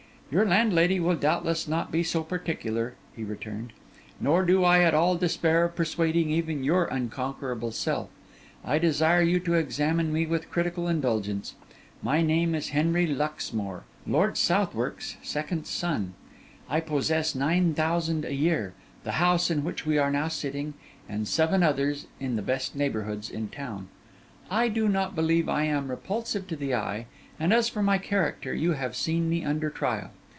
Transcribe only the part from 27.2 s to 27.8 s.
and as